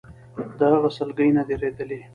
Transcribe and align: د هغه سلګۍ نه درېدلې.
د 0.57 0.59
هغه 0.73 0.89
سلګۍ 0.97 1.29
نه 1.37 1.43
درېدلې. 1.49 1.99